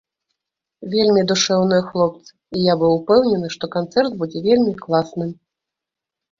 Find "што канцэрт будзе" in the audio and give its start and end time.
3.59-4.45